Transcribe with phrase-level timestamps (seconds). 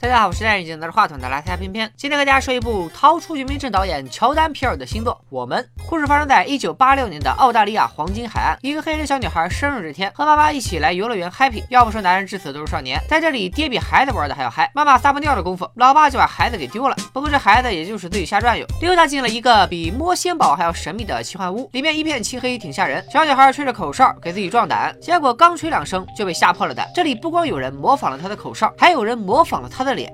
[0.00, 1.90] 大家好，我是戴眼镜拿着话筒的来台片片。
[1.96, 5.60] 今天和大家说一部逃出绝命镇导演乔丹皮尔的新作《我们》。
[5.88, 8.56] 故事发生在一九八六年的澳大利亚黄金海岸。
[8.62, 11.64] 一个黑人小女孩生日这天，和妈妈一起来游乐园 happy。
[11.68, 14.70] 要不说男人至死都是少年，在这里爹比孩子玩的还要嗨。
[14.72, 16.94] 妈妈撒泡尿的功夫，老爸就把孩子给丢了。
[17.12, 23.04] 不过这孩子也就是自己瞎转悠，溜达进了一个比摸仙宝还要神秘的奇幻屋，里面一片漆黑，挺吓人。
[23.10, 26.88] 小女孩吹着口哨给自己壮胆，结果刚吹两声就被吓破了胆。
[26.94, 30.06] 这里不光有人模仿了她的口哨，还有人模仿了她的这里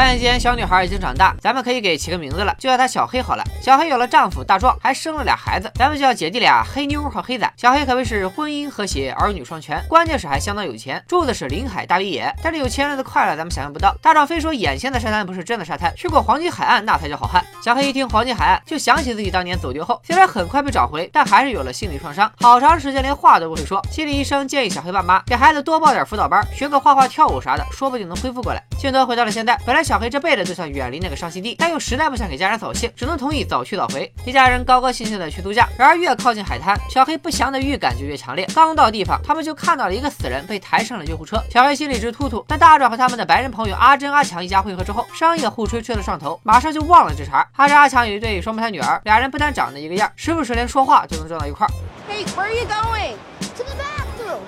[0.00, 3.44] 转眼间，小女孩已经长大，咱们可以给起个名字了，就叫她小黑好了。
[3.60, 7.52] 小黑有了丈夫大壮，还生了俩孩子，咱们就叫姐弟俩黑妞和黑仔。
[7.54, 12.34] 小黑可谓是婚姻和谐，儿女双全，关键是还相当有钱，住的是临海大别野。
[12.42, 13.94] 但是有钱人的快乐咱们想象不到。
[14.00, 17.44] 大壮非说眼前的沙滩不是真的沙滩，去过黄金海岸那才叫好汉。
[17.62, 23.84] 小黑一听黄金海岸，就想起自己当年走丢后，虽然很快被找回，但还是有了心理创伤，好长时间连话都不会说。
[23.90, 28.62] 心理医生建议小黑爸妈给孩子多报点辅导班，学个画画、跳舞啥的，说不定能恢复过来。
[28.78, 34.08] 镜头回到了现在，本来小黑这辈子都想远离那个伤心地，但又实在不想给家人扫兴，只能同意早去早回。
[34.24, 35.68] 一家人高高兴兴的去度假。
[35.76, 38.46] 然而越靠近海滩，小黑不祥的预感就越强烈。
[38.54, 41.42] 刚到地方，他们就看到了一个死人被抬上了救护车。
[41.50, 42.44] 小黑心里直突突。
[42.46, 47.44] 但大壮和他们的白人朋友阿珍、阿强一家汇合之后，商业互吹吹了上头，马上就忘了这茬。
[47.56, 51.70] 阿珍、阿强有一对双胞胎女儿，俩人不但长得一个样，时不时连说话就能撞到一块儿。
[52.08, 53.14] Hey, where are you going?
[53.56, 54.38] To the bathroom.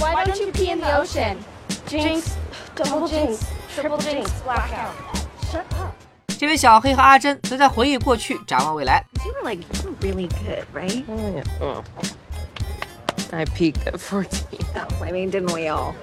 [0.00, 1.36] Why don't you pee in the ocean?
[1.86, 2.32] Jinx,
[2.74, 3.38] double jinx,
[3.74, 4.94] triple jinx, blackout.
[5.50, 5.94] Shut up.
[6.38, 9.04] 这位小黑和阿珍则在回忆过去，展望未来。
[9.24, 11.04] You were like you were really good, right?
[13.32, 14.53] I peaked at 14.
[14.76, 15.94] Oh, I mean, didn't we all?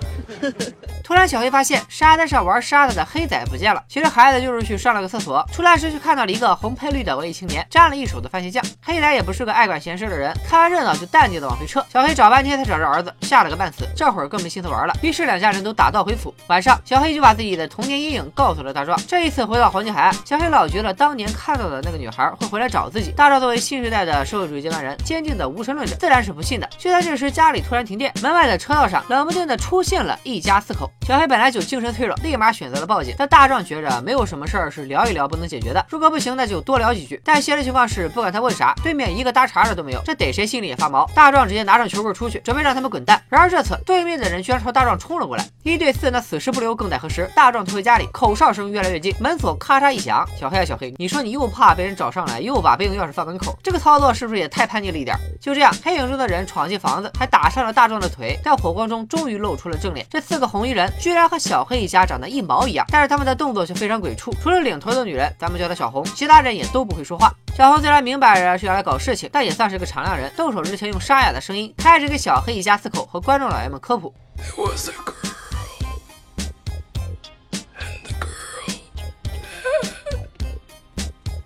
[1.04, 3.84] 突然，小黑发现沙滩上玩沙子的黑仔不见了。
[3.90, 8.64] 其实孩子就是去上了个厕所，出来时却看到了一个红配绿的文艺青年，沾了一手的番茄酱。
[8.82, 11.86] 黑仔也不是个爱管闲事的人，看完热闹就淡定的往回撤。
[11.92, 13.86] 小黑找半天才找着儿子，吓了个半死。
[13.94, 16.34] 这会儿更没心思玩了，于是两家人都打道回府。
[16.48, 18.98] 晚上，小黑就把自己的童年阴影告诉了大壮。
[19.06, 23.12] 这一次回到黄金海岸，小黑老觉得当年看到的那个女孩会回来找自己。
[23.12, 26.70] 大壮作为新时代的社会主义接班人，坚定的无神论者，自然是不信的。
[26.78, 30.90] 就在这时，家里突然停电，门外的车道上冷不丁的出现了一家四口。
[31.08, 33.16] 小黑本来就精神脆弱，立马选择了报警。
[33.18, 37.20] 但大壮觉着没有什么事儿是聊一聊不能解决的，如果不行，那就多聊几句。
[37.26, 41.10] 但现实情况是，不管他问啥，对面一个搭茬的都没有，这逮谁心里也发毛。
[41.16, 43.20] 大壮直接拿上球棍出去，准备让他们滚蛋。
[43.30, 47.28] 然而这次对面的人居然朝大壮冲了过来，一对四，那死尸不留，更待何时？
[47.36, 50.28] 大壮退回家里，口哨声越来越近，门锁咔嚓一响。
[50.40, 55.18] 小黑啊，小黑，你说你又怕被人找上来，又把备用钥匙放门口，这个操作是不是也太叛逆了一点？
[55.42, 60.06] 就这样，黑影中的人闯进房子，还打上了大壮的腿，在火光中终于露出了正脸。
[60.10, 64.36] 这四个红衣人居然和小黑一家长得一毛一样，但是他们的动作却非常鬼畜。
[64.44, 67.34] 除了领头的女人，咱们叫她小红，其他人也都不会说话。
[67.56, 70.30] 小红虽然明摆着是要来搞事情，但也算是个敞亮人。
[70.36, 74.14] 动手之前用沙哑的声音开始给小黑一家四口和观众老爷们科普。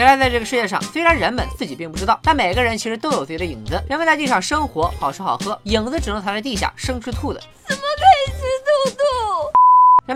[0.00, 3.78] 原来在这个世界上，虽然人们自己并不知道，但每个人其实都有自己的影子。
[3.86, 7.40] 人们在地上生活，好吃好喝，影子只能藏在地下生吃兔子。
[7.68, 9.02] 怎么可以吃兔兔？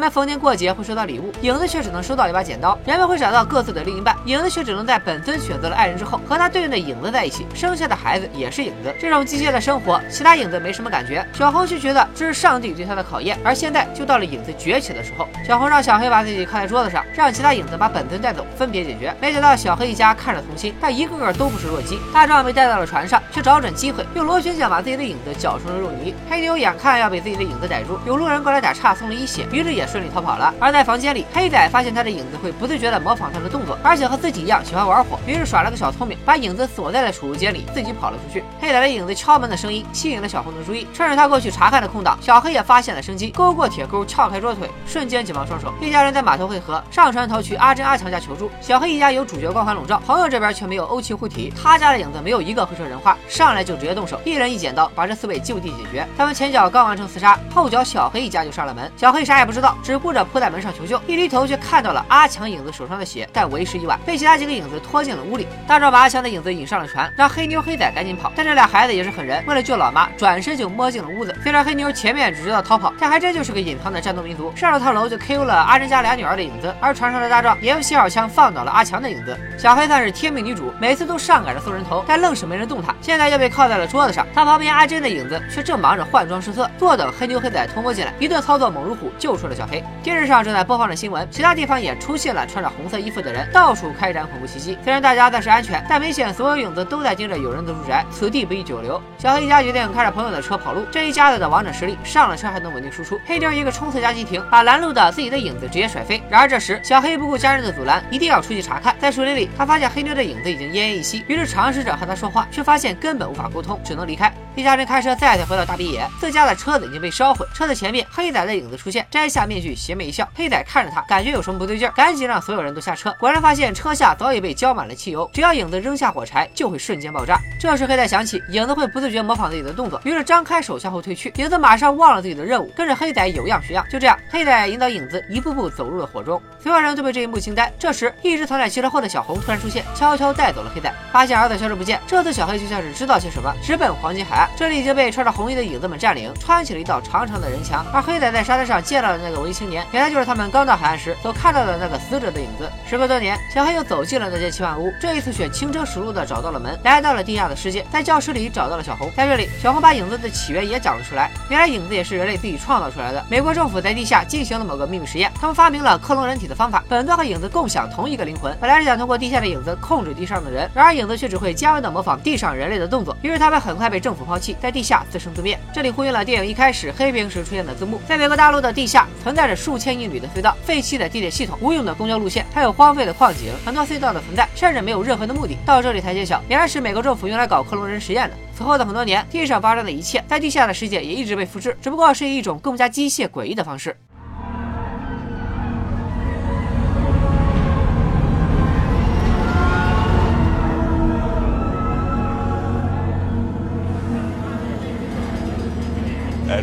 [0.05, 2.79] 人们逢年过节会收到礼物，影子却只能收到一把剪刀。
[2.85, 8.95] 人们会找到各自的另一半，影子却只能在本尊选择了爱人之后，和他对应的影子在一起，生下的孩子也是影子。
[9.01, 11.27] 这种机械的生活，其他影子没什么感觉。
[11.33, 15.27] 小红却觉得这是上帝对他的考验，而现在就到了影子崛起的时候。
[15.43, 19.11] 小红让小黑把自己靠在桌子上，让其他影子把本尊带走，分别解决。
[19.23, 21.99] 没想到小黑一家看着童心，但一个个都不是弱鸡。
[22.13, 26.15] 大壮被带到了船上，却找准机会用螺旋桨把自己的影子搅成了肉泥。
[26.29, 30.53] 黑牛眼看要被自己的影子逮住，有路人过来打岔送了一血，于是也顺利逃跑了。
[30.59, 38.43] 而在房间里，黑仔发现他的影子会不自觉地模仿他的动作，而且和自己一样喜欢玩火，于是耍了个小聪明，把影子锁在了储物间里，自己跑了出去。
[38.61, 45.73] 黑仔的影子敲门的声音吸引了小红的注意，趁着他过去查看的空档，小黑也发现了生机，勾过铁钩，撬开桌腿，瞬间解放双手。
[45.81, 48.51] 一家人在码头汇合，上船逃去阿珍、阿强家求助。
[48.61, 56.05] 小黑一家有主角光环笼罩，朋友这边却没有欧气护体，他家的影子没有一个会说人话，上来就直接动手，一人一剪刀，把这四位就地解决。
[56.19, 58.91] 他们前脚刚完成刺杀，后脚小黑一家就上了门。
[58.97, 65.47] 小黑啥也不知道，只顾着扑在门上求救，一低头却看到了阿强影子手上的血，但为时已晚，被其他几个影子拖进了屋里。
[65.67, 68.33] 大壮把阿强的影子引上了船，让黑妞、黑仔赶紧跑。
[68.35, 71.37] 但这俩孩子也是狠人，为了救老妈，转身就摸进了屋子。
[71.43, 76.75] 虽然黑妞前面只知道逃跑，但还真就是个隐藏的战斗民族，上了套楼就 KO 了阿珍家俩女儿的影子。
[76.81, 79.39] 而船上的大壮也用信号枪放倒了阿强的影子。
[79.59, 82.95] 小黑算是天命女主，每次都上赶着送人头，但愣是没人动她。
[83.03, 94.77] 现在又被铐在了桌子上，她旁边阿珍的影子却正忙着换装失色，坐等黑妞、黑仔偷摸进来，一顿操作猛如虎，救出了小黑电视上正在播放着新闻，其他地方也出现了穿着红色衣服的人，到处开展恐怖袭击。
[94.85, 99.01] 虽然大家暂时安全，但明显所有影子都在盯着有人的住宅，此地不宜久留。
[99.17, 100.85] 小黑一家决定开着朋友的车跑路。
[100.91, 103.19] 这一家子的王者实力，上了车还能稳定输出。
[103.25, 106.23] 黑妞一个冲刺加急停，把拦路的自己的影子直接甩飞。
[106.29, 108.95] 然而这时小黑不顾家人的阻拦，一定要出去查看。
[108.99, 114.33] 在树林里，他发现黑妞的影子已经奄奄一息，于是尝试着和他说话，却发现根本无法沟通，只能离开。
[114.57, 117.45] 一家人开车再次回到大别野，自家的车子已经被烧毁。
[117.53, 120.29] 车子前面，黑仔的影子出现，摘下面具，邪魅一笑。
[120.35, 123.13] 黑仔看着他，感觉有什么不对劲儿，赶紧让所有人都下车。
[123.19, 127.39] 果然发现车下早已被浇满了汽油，只要影子扔下火柴，就会瞬间爆炸。
[127.59, 131.33] 这时黑仔想起影子会不自觉模仿自己的动作，于是张开手向后退去。
[131.37, 133.85] 影子马上忘了自己的任务，跟着黑仔有样学样。
[133.91, 136.41] 就这样，黑仔引导影子一步步走入了火中。
[136.63, 137.73] 所有人都被这一幕惊呆。
[137.77, 140.95] 这时，一直藏在汽车后的小红突然出现，悄悄带走了黑仔。
[141.13, 144.44] 发现儿子消失不见，这次小黑就像是知道些什么，直奔黄金海岸。
[144.57, 147.85] 这里已经被穿着红衣的影子们占领，穿起了一道长长的人墙。
[147.93, 152.71] 而黑仔在沙滩上见到的那个文艺青年，原来就是他们刚到海岸时所看到的那个死者的影子。
[152.89, 159.11] 时隔多年，小黑又走进了那间奇幻屋，这一次却轻车熟路的找到了门，来到了地下的世界，在教室里找到了小红。
[159.17, 161.31] 在这里，小红把影子的起源也讲了出来。
[161.49, 163.25] 原来影子也是人类自己创造出来的。
[163.29, 166.83] 美国政府在地下进行了某个秘密实验，他们发明了克隆人体的方法。
[166.89, 175.57] 本尊和影子共享同一个灵魂，本来是想通过地下的影子控制地上的人，然而影子却只会加温的模仿地上人类的动作，于是他们很快被政府抛弃，在地下自生自灭。
[175.73, 178.01] 这里呼应了电影一开始黑屏时出现的字幕。
[178.09, 183.53] 在美国大陆的地下存在着数千英里的隧道、废弃的地铁系统、无用的公交路线，还有荒废的矿井。
[183.65, 185.57] 很多隧道的存在甚至没有任何的目的。
[185.65, 188.35] 到这里才揭晓，原来是美国政府用来搞克隆人实验的。
[188.57, 193.97] 此后的很多年，地上发生的一切，在地下的世界也一直被复制，只不过是以一种更加机械诡异的方式。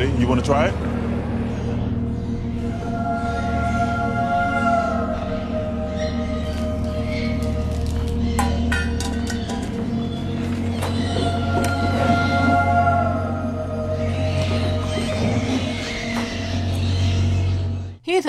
[0.01, 1.00] You want to try it?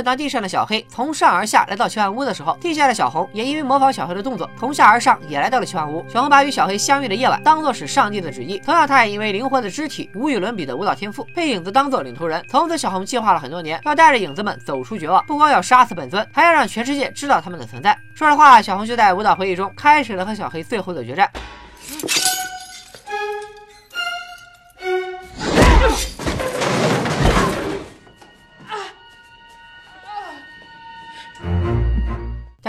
[0.03, 6.05] 当地上的小黑从上而下来到奇幻屋的时候，地下的小红也因为模仿小黑的动作，从下而上也来到了奇幻屋。
[6.09, 12.45] 小红把与小黑相遇的夜晚当做是上帝的旨意，同样，他也因为灵活的肢体、无与伦比的舞蹈天赋，被影子当做领头人。
[12.49, 17.97] 从此，小红计划了很多年，要带着影子们走出绝望，不光要杀死本尊，还要让全世界知道他们的存在。
[18.15, 21.31] 说实话，小红就在舞蹈回忆中开始了和小黑最后的决战。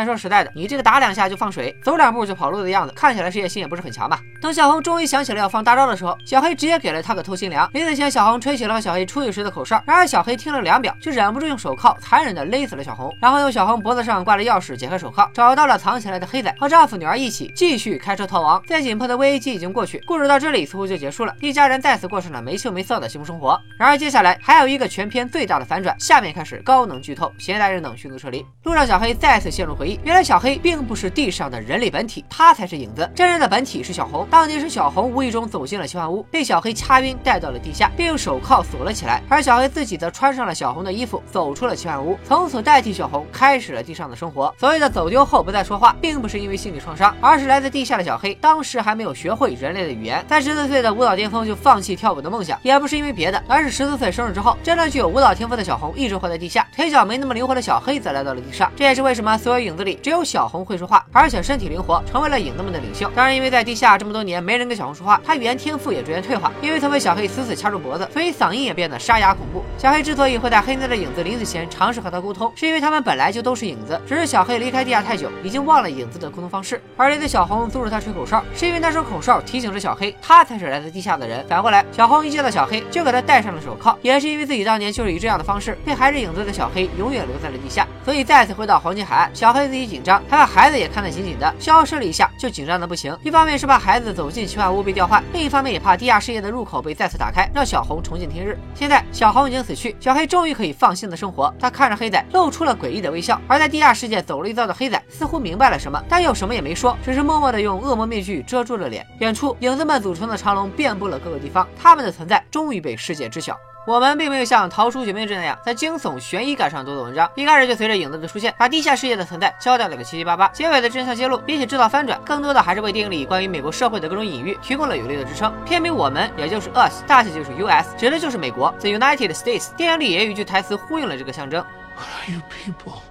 [0.05, 4.19] 说实在的，你这个打两下就放水，走两步就跑路的样子，看起来事业心也不是很强吧？
[4.41, 7.69] 等小红终于想起了要放大招的时候，小黑直接给了他个透心凉。
[7.73, 18.61] 临死前，小红吹起了小黑出去时的口哨，然而小黑听了两秒，就忍不住用手铐残忍的勒死了小红，然后用小红脖子上挂着钥匙解开手铐，找到了藏起来的黑仔，和丈夫女儿一起继续开车逃亡。
[18.67, 23.59] 最紧迫的危机已经过去，故事到这里似乎就结束了，一家人再次过上了没羞没臊的幸福生活。
[23.79, 28.45] 然而接下来还有一个全片最大的反转，下面开始高能剧透，携带人等迅速撤离。
[28.63, 30.53] 路上，小黑再次陷入回忆，原来小黑。
[30.63, 33.09] 并不是地上的人类本体，他才是影子。
[33.13, 39.21] 真人的本体是小红，当年是小红无意中走进了奇幻屋，被小黑掐晕，带到了地下，并用手铐锁了起来。
[39.27, 44.53] 而小黑自己则穿上了小红的衣服，走出了奇幻屋，从此代替小红开始了地上的生活。
[44.57, 58.71] 所谓的走丢后不再说话，并不是因为心理创伤，而是来自地下的小黑当时还没有学会人类的语言，在十四岁的舞蹈巅峰就放弃跳舞的梦想，也不是因为别的，而是十四岁生日之后，真正具有舞蹈天赋的小红一直活在地下，腿脚没那么灵活的小黑则来到了地上。
[58.75, 63.09] 这也是为什么所有影子里只有小红会说话，而且身体灵活，成为了影子们的领袖。
[63.15, 66.51] 当然，因为在地下这么多年没人跟小红说话，他语言天赋也逐渐退化。
[66.61, 69.63] 因为曾被小黑死死掐住脖子，所以嗓音也变得沙哑恐怖。
[69.77, 76.81] 小黑之所以会在黑子的影子临死前尝试和他沟通，是因为他们本来就都是影子，只是小黑离开地下太久，已经忘了影子的沟通方式。
[76.95, 81.45] 而连对小红阻止他吹口哨，是因为那声口哨提醒着小黑，他才是来自地下的人。
[81.47, 87.87] 反过来，小红一见到小黑就给他戴上了手铐，也是因为自己当年就是以这样的方式被还是影子的小黑永远留在了地下。
[88.05, 91.53] 所以再次回到黄金海岸，小黑自己紧张，他把孩子也看得紧紧的。
[91.59, 93.17] 消失了一下，就紧张的不行。
[93.23, 98.57] 一方面是怕孩子走进奇幻屋被调换，另一方面也怕地下世界的入口被再次打开，让小红重见天日。
[98.75, 101.53] 现在小红已经死去，小黑终于可以放心的生活。
[101.59, 103.39] 他看着黑仔，露出了诡异的微笑。
[103.47, 109.05] 而在地下世界走了一遭的黑仔，似乎明白了什么，但又什么也没说，只是默默的用恶魔面具遮住了脸。
[109.19, 113.57] 远处，影子们组成的长龙遍布了各个地方，他们的存在终于被世界知晓。
[113.85, 120.47] 我们并没有像《逃出绝命镇》那样在惊悚悬疑感上多做文章，一开始就随着影子的出现，把地下世界的存在交代了个七七八八。
[120.49, 125.53] 结尾的真相揭露，比起制造翻转，更多的还是为电影里关于美国社会的各种隐喻提供了有力的支撑。
[125.65, 129.75] 片名“我们”也就是 us，大写就是 U S，指的就是美国 The United States。
[129.75, 131.61] 电影里也有一句台词呼应了这个象征。
[131.97, 133.01] are you people?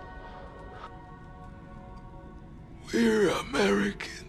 [2.92, 4.21] We're america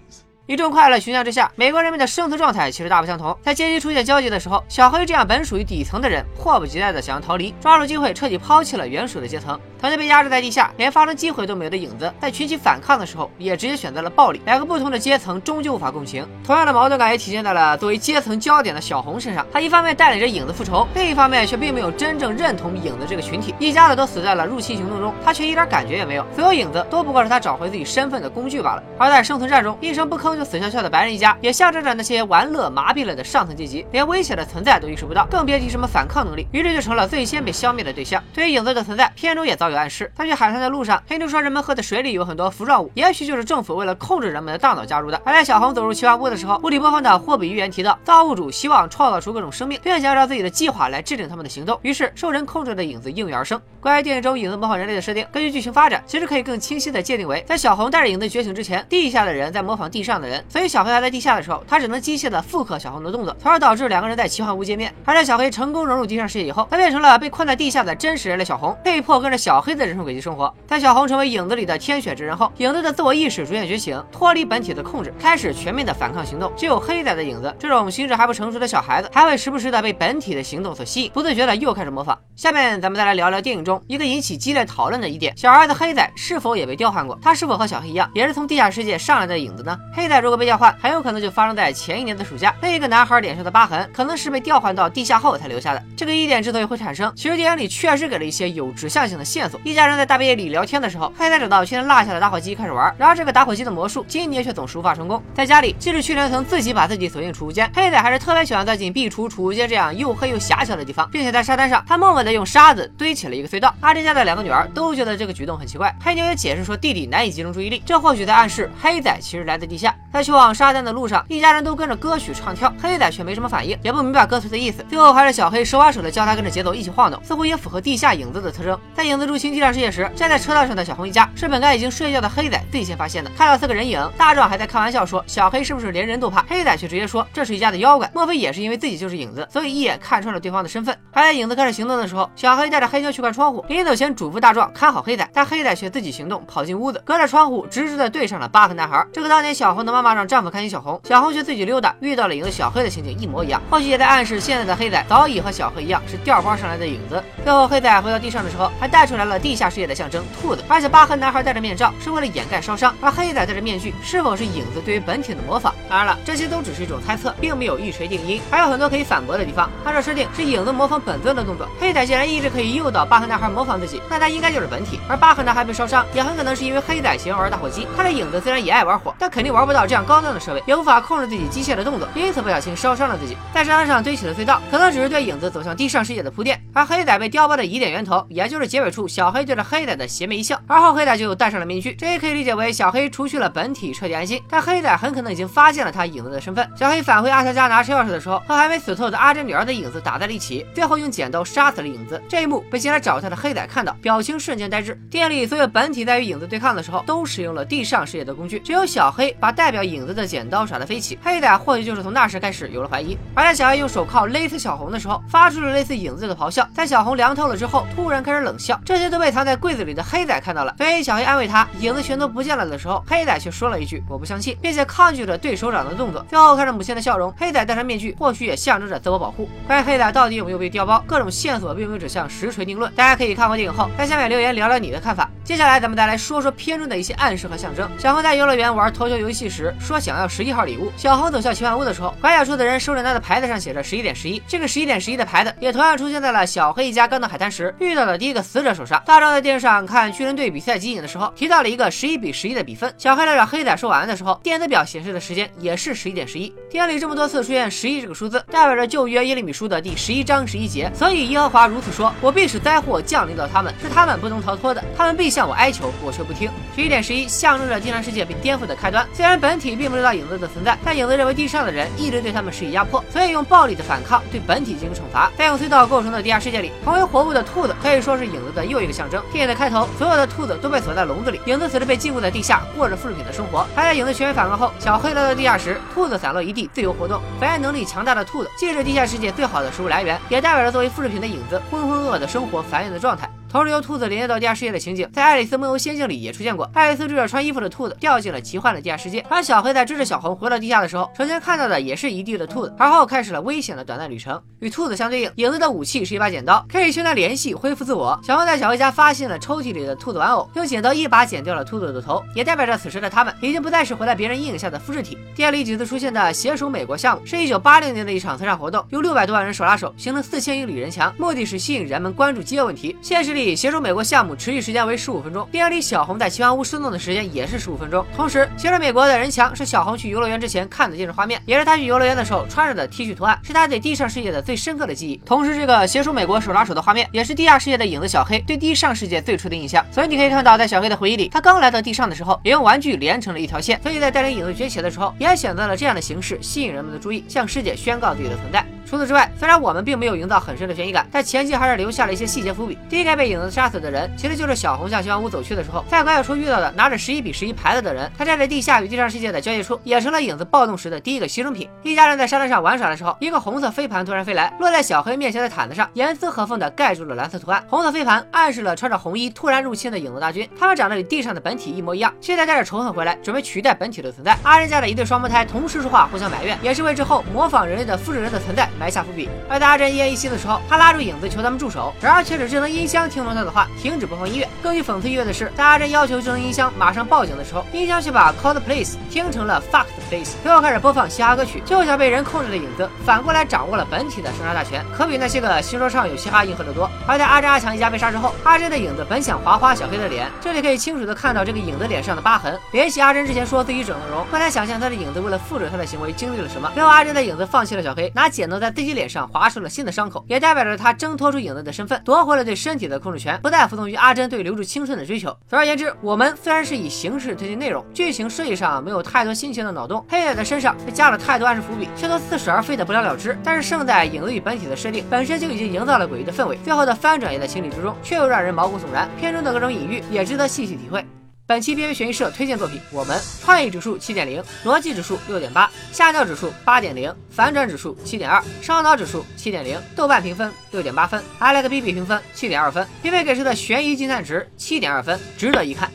[0.46, 3.34] 一众快乐群像之下，美国人民的生存状态其实大不相同。
[3.42, 9.58] 在阶级出现交集的时候，小黑这样本属于底层的人，迫不及待的想要逃离，抓住机会彻底抛弃了原属的阶层。
[9.80, 14.42] 曾经被压制在地下，连发声机会都没有的影子，在群起反抗的时候，也直接选择了暴力。
[14.46, 16.28] 两个不同的阶层终究无法共情。
[16.46, 19.46] 同样的矛盾感也体现在了作为阶层焦点的小红身上。
[19.50, 23.56] 他一方面带领着影子复仇，另一方面却并没有真正认同影子这个群体。
[23.60, 26.26] 一家子都死在了入侵行动中，他却一点感觉也没有。
[26.36, 28.84] 所有影子都不过是他找回自己身份的工具罢了。
[28.98, 31.13] 而在生存战中，一声不吭就死翘翘的白人。
[31.13, 38.24] 一家也象征着那些玩乐麻痹了的上层阶级，连危险的存在都意识不到，更别提什么反抗能力，于是就成了最先被消灭的对象。
[38.34, 40.12] 对于影子的存在，片中也早有暗示。
[40.16, 45.22] 他去海滩的路上，黑妞说人们喝的水里有很多浮状物，也许就是政府为了控制人们的大脑加入的。
[45.24, 51.80] 而在小红走入奇幻屋的时候，物理播放的霍比预言提到，造物主希望创造出各种生命，并且按照自己的计划来制定他们的行动。
[51.84, 53.62] 于是受人控制的影子应运而生。
[53.80, 61.84] 关于电影中影子模仿人类的设定，根据剧情发展，其实可以更清晰的界定为，在小红带着影子觉醒之前，地下的人在模仿地上的的人，所以小黑还在地下的时候，他。
[61.84, 64.96] 只能机械的复刻小红的动作，从而导致两个人在奇幻屋见面。
[65.03, 70.53] 而在小黑成功融入地上世界以后，他变成了被困在地下的真实人类小红，被迫跟着小黑的人生轨迹生活。
[70.65, 76.50] 在小红成为影子里的天选之人后，影子的自我意识逐渐觉醒，脱离本体的控制，开始全面的反抗行动。
[76.56, 82.18] 只有黑仔的影子这种心智还不成熟的小孩子，还会时不时的被本体的行动所吸引，不自觉的又开始模仿。
[82.38, 87.20] 下面咱们再来聊聊电影中一个引起激烈讨论的一点：小儿子黑仔是否也被调换过？
[87.22, 89.77] 他是否和小黑一样，也是从地下世界上来的影子呢？
[89.94, 92.53] 黑仔如果被调换，很有可能就发生在前一年的暑假。
[92.62, 95.84] 另一个男孩脸上的疤痕，可能是被调换到地下后才留下的。
[95.96, 99.60] 这个疑点之所以会产生，其实电影里确实给了一些有指向性的线索。
[99.63, 105.22] 一家人在大半夜里聊天的时候，黑仔找到去年落下的打火机开始玩，然而这个打火机的魔术今年却总是无法成功。
[105.34, 113.74] 在家里，即使去年曾自己把自己锁进储物间，黑仔还是特别喜欢钻进壁橱、储物间这样又黑又狭小的地方，并且在沙滩上，他默默地用沙子堆起了一个隧道。
[113.82, 119.93] 阿珍家的两个女儿都觉得这个举动很奇怪，黑妞也解释说弟弟难以集中注意力，这或许在暗示黑仔其实来自地下。
[120.13, 123.24] 在去往沙滩的路上，一家人都跟着歌曲唱跳，黑仔却。
[123.24, 124.84] 没什么反应，也不明白歌词的意思。
[124.89, 128.77] 最后还是小黑手把手的教他跟着节奏一起晃动，似乎也符合地下影子的特征。
[128.93, 133.32] 在影子入侵地上世界时，站在车道上的小红一家是本该已经睡觉的黑仔最先发现的。
[133.38, 140.93] 看到四个人影，大壮还在开玩笑说小黑是不是连人都怕，黑仔却直接说这是一家的妖怪，莫非也是因为自己就是影子，所以一眼看穿了对方的身份。
[141.13, 149.08] 还在影子开始行动的时候，小黑带着黑妞去关窗户，临走前嘱咐大壮看好黑仔，但黑仔却自己行动跑进屋子，隔着窗户直直的对上了八个男孩。
[149.13, 153.93] 这个当年小红的妈妈让丈夫看清小红，小红却自己溜达，遇到了影子小黑的情景一模一样，或许。
[153.93, 157.24] 也在暗示现在的黑仔早已和小黑一样是掉包上来的影子。
[157.43, 160.63] 最后黑仔回到地上的时候，还带出来了地下世界的象征兔子。
[160.67, 165.75] 而且疤痕男孩戴着面罩是为了掩盖烧伤，而黑仔戴着面具是否是影子对于本体的模仿？
[165.88, 169.69] 当然了，这些都只是一种猜测，并没有一锤定音，还有很多可以反驳的地方。
[169.86, 175.00] 按照设定是影子模仿本尊的动作，黑仔既然一直可以诱导疤痕男孩模仿自己，那他应该就是本体。
[175.07, 177.86] 而疤痕男孩被烧伤，也很可能是因为黑仔喜欢玩打火机。
[177.95, 183.38] 他的影子虽然也爱玩火，但肯定玩不到这样高端的设备，也无法控制自己机械的动作，因此不小心烧伤了自己。
[183.54, 184.62] 在沙滩上堆起了隧道。
[184.70, 194.42] 可能只是对影子走向地上世界的铺垫，而黑仔被调包的疑点源头，也就是结尾处小黑对着黑仔的邪魅一笑，而后黑仔就戴上了面具，这也可以理解为小黑除去了本体，彻底安心。
[194.50, 196.68] 但黑仔很可能已经发现了他影子的身份。
[196.76, 202.20] 小黑返回阿乔家拿车钥匙的时候，和还没死透的阿珍女儿的影子打在了一起，最后用剪刀杀死了影子。
[202.28, 205.00] 这一幕被进来找他的黑仔看到，表情瞬间呆滞。
[205.12, 211.20] 店里所有本体在与影子对抗的时候，都使用了地上世界的工具，只有小黑把代表影子的剪刀耍得飞起。
[211.24, 213.16] 黑仔或许就是从那时开始有了怀疑。
[213.36, 214.63] 而在小黑用手铐勒死。
[214.63, 216.66] 小红的时候，发出了类似影子的咆哮。
[216.74, 218.80] 在小红凉透了之后，突然开始冷笑。
[218.86, 220.74] 这些都被藏在柜子里的黑仔看到了。
[220.78, 229.50] 所以小黑安慰他，影子全都不见了的时候，黑仔却说了一句：“我不相信，并且抗拒着对手掌的动作。”最后看着母亲的笑容，黑仔戴上面具，或许也象征着自我保护。
[229.68, 232.90] 关于黑仔到底有没有被调包，各种线索并没有指向实锤定论。
[232.96, 235.30] 大家可以看过电影后，在下面留言聊聊你的看法。
[235.44, 237.90] 接下来咱们再来说说片中的一些暗示和象征。
[237.98, 240.91] 小红在游乐园玩投球游戏时，说想要十一号礼物。
[240.96, 244.41] 小红走向奇幻屋的时候，拐角处的人手里拿的牌子上写着十一点十一。
[244.48, 245.24] 这个十一点十一的。
[245.24, 249.01] 牌子也同样出现在了小黑一家刚到海滩时遇到的第一个死者手上。
[249.05, 252.93] 大壮在电视上看巨人队比赛集锦的时候，提到了一个十一比十一的比分。
[252.98, 256.53] 小黑来找黑仔说晚安的时候，电子表显示的时间也是十一点十一。
[256.70, 260.91] 电影里这么多次出现十一这个数字，代表着旧约耶利米书的第十一章十一节。
[260.93, 264.84] 所以耶和华如此说：我必使灾祸降临到他们，是他们不能逃脱的。
[264.98, 266.51] 他们必向我哀求，我却不听。
[266.75, 269.08] 十一点十一象征着地上世界被颠覆的开端。
[269.13, 275.86] 虽然本本体并不知道影子的存在，但影子认为地上的人一直对他们施以压迫，所以用暴力的反抗对本体进行惩罚，再用隧道。
[275.86, 279.22] 构成的地下世界里，成为活物的兔子可以说是影子的又一个象征。
[279.31, 283.63] 电影的开头，所有的兔子都被锁在笼子里，影子则是被禁锢在地下，过着复制品的生活。
[283.75, 287.22] 还在影子全面反抗后，小黑来到地下时，兔子散落一地，自由活动。
[287.39, 293.29] 繁衍能力强大的兔子，既是地下世界最好的食物来源，也代表着作为复制品的影子浑浑噩噩的生活繁衍的状态。
[293.53, 296.67] 同时由兔子连接到地下世界的情景，在《爱丽丝梦游仙境》里也出现过。
[296.74, 304.41] 爱丽丝追着穿衣服的兔子掉进了奇幻的地下世界，而小黑在追着小红回到地下的时候，首先看到的也是一地的兔子，而后开始了危险的短暂旅程。
[304.60, 308.19] 与兔子相对应，影子的武器是一把剪刀，可以与他联系，恢复自我。
[308.24, 315.15] 小红在小黑家发现了抽屉里的兔子玩偶，用剪刀一把剪掉了兔子的头，也代表着此时的他们已经不再是活在别人阴影下的复制体。
[315.36, 322.98] 电影里几次出现的携手美国项目，是一九八零年的一场慈善活动，由六百多万人手拉手，形成四千英里人墙，目的是吸引人们关注饥饿问题。
[323.00, 328.06] 现实里，携手美国项目持续时间为十五分钟，电影里小红在奇幻屋失踪的时间也是十五分钟。
[328.16, 335.18] 同时，携手美国的人墙是小红去游乐园之前看的电视画面，也是她去游乐园的时候穿着的 T 恤图案，是她对地上世界的最深刻的记忆。
[335.26, 339.86] 同时，这个携手美国手拉手的画面，也是地下世界的影子小黑对地上世界最初的印象。
[339.92, 343.80] 所以你可以看到，在小黑的回忆里，他刚来到地上的时候，也用玩具连成了一条线。
[343.84, 348.66] 所以在带领影子崛起的时候，也选择了这样的形式吸引人们的注意，向世界宣告自己的存在。
[348.86, 352.78] 除此之外，虽然我们并没有营造很深的悬疑感，但前期还是留下了一些细节伏笔。
[352.90, 358.12] 第一个被影子杀死的人，其实就是小红向希望屋走去的时候，在拐角处遇到的拿着十一比十一牌子的人。
[358.18, 361.68] 他站在地下与地上世界的交界处，也成了影子暴动时的第一个牺牲品。
[361.82, 367.63] 一家人在沙滩上玩耍的时候，一个红色飞盘突然飞来，落在小黑面前的毯子上，严丝合缝的盖住了蓝色图案。
[367.70, 374.38] 红色飞盘暗示了穿着红衣突然入侵的影子大军，他们长得与地上的本体一模一样，现在带着仇恨回来，准备取代本体的存在。
[374.44, 379.30] 阿仁家的一对双胞胎同时说话，互相埋怨，也是为之后模仿人类的复制人的存在埋下伏笔。
[379.50, 384.48] 而在阿珍奄奄一息的时候，他拉住影子求他们住手，然而却使智能音箱听懂他的话，停止播放音乐。
[384.62, 391.62] 更具讽刺意味的是，在阿珍要求智能音箱马上报警的时候，音箱却把 Call the police 听成了 Fuck the police，最后开始播放嘻哈歌曲。
[391.65, 396.89] 就像被人控制的影子，反过来掌握了本体的生杀大权，可比那些个新说唱有嘻哈硬核的多。
[397.08, 402.60] 而在阿珍阿强一家被杀之后，阿珍的影子本想划花小黑的脸，这里可以清楚的看到这个影子脸上的疤痕。
[402.72, 406.72] 联系阿珍之前说自己整了容，不难想象他的影子为了复制他的行为经历了什么。
[406.74, 415.36] 最后阿珍的影子放弃了小黑，拿剪刀在自己脸上划出了新的伤口，也代表着他挣脱出影子的身份，夺回了对身体的控制权，不再服从于阿珍对留住青春的追求。
[415.50, 423.38] 总而言之，我们虽然是以形式推进内容，剧情设计上没有太多新鲜的脑洞，黑夜的身上被加了太多暗示伏笔，却都似是而非的不了了之。
[423.43, 429.09] 但是胜在影子与本体的设定本身就已经营造了诡异的氛围，最后的翻转也在情理之中，却又让人毛骨悚然。
[429.20, 431.05] 片中的各种隐喻也值得细细体会。
[431.46, 445.92] 本期边缘悬疑社推荐作品：我们创意指数七点零，逻辑指数六点八，下降指数八点零，反转指数七点二，烧脑指数七点零，豆瓣评分六点八分，i like BB 评分七点二分，片片给出的悬疑惊叹值七点二分，值得一看。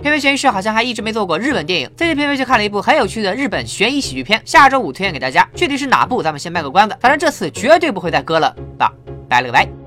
[0.00, 5.48] 片片悬疑社好像还一直没做过日本电影，最近片片去看了一部很有趣的日本悬疑喜剧片，下周五推荐给大家。
[5.56, 8.92] 具体是哪部，咱们先卖个关子，反正这次绝对不会再割了吧，
[9.28, 9.83] 拜了个拜。